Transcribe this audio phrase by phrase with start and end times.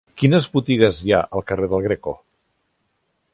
[0.19, 2.15] Quines botigues hi ha al carrer del Greco?